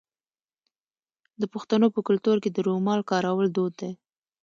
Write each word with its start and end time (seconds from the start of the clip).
د 1.41 1.43
پښتنو 1.53 1.87
په 1.95 1.99
کلتور 2.07 2.37
کې 2.43 2.49
د 2.51 2.57
رومال 2.67 3.01
کارول 3.11 3.47
دود 3.51 3.73
دی. 3.81 3.91